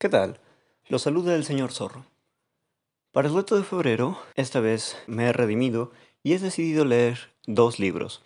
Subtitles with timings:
[0.00, 0.40] ¿Qué tal?
[0.88, 2.06] Los saluda el señor Zorro.
[3.12, 5.92] Para el reto de febrero, esta vez me he redimido
[6.22, 8.22] y he decidido leer dos libros,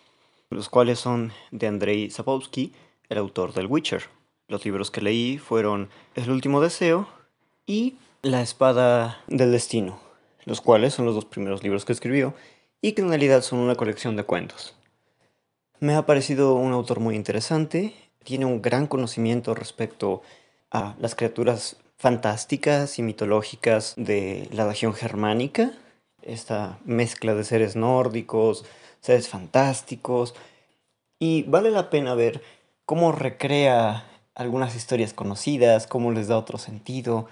[0.49, 2.71] los cuales son de Andrei Sapkowski,
[3.09, 4.03] el autor del Witcher.
[4.47, 7.09] Los libros que leí fueron El último deseo
[7.67, 9.99] y La espada del destino,
[10.45, 12.35] los cuales son los dos primeros libros que escribió
[12.79, 14.75] y que en realidad son una colección de cuentos.
[15.81, 20.44] Me ha parecido un autor muy interesante, tiene un gran conocimiento respecto a
[20.99, 25.71] las criaturas fantásticas y mitológicas de la región germánica,
[26.21, 28.65] esta mezcla de seres nórdicos,
[28.99, 30.35] seres fantásticos,
[31.19, 32.41] y vale la pena ver
[32.85, 37.27] cómo recrea algunas historias conocidas, cómo les da otro sentido.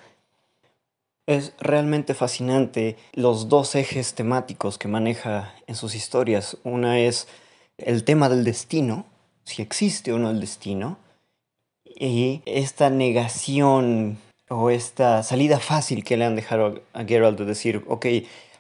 [1.28, 6.58] Es realmente fascinante los dos ejes temáticos que maneja en sus historias.
[6.64, 7.28] Una es
[7.78, 9.06] el tema del destino,
[9.44, 10.98] si existe o no el destino,
[11.96, 14.18] y esta negación
[14.50, 18.06] o esta salida fácil que le han dejado a Geralt de decir, ok,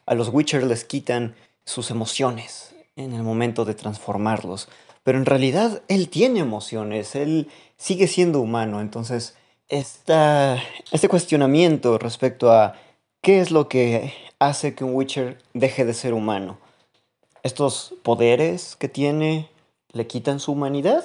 [0.06, 4.70] a los Witcher les quitan sus emociones en el momento de transformarlos,
[5.03, 9.36] pero en realidad él tiene emociones, él sigue siendo humano, entonces
[9.68, 12.75] esta, este cuestionamiento respecto a
[13.22, 16.58] qué es lo que hace que un Witcher deje de ser humano,
[17.44, 19.50] estos poderes que tiene
[19.92, 21.03] le quitan su humanidad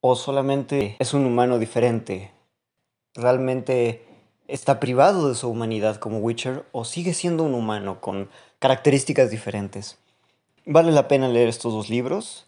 [0.00, 2.32] o solamente es un humano diferente
[3.14, 4.04] realmente
[4.48, 8.28] está privado de su humanidad como Witcher o sigue siendo un humano con
[8.58, 9.98] características diferentes.
[10.66, 12.46] Vale la pena leer estos dos libros,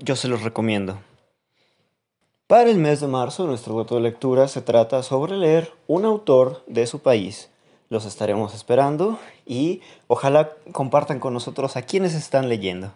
[0.00, 0.98] yo se los recomiendo.
[2.46, 6.62] Para el mes de marzo, nuestro reto de lectura se trata sobre leer un autor
[6.66, 7.50] de su país.
[7.88, 12.92] Los estaremos esperando y ojalá compartan con nosotros a quienes están leyendo.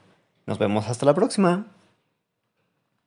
[0.46, 1.66] Nos vemos hasta la próxima.